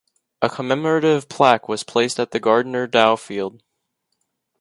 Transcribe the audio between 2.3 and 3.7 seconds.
the Gardner Dow Field.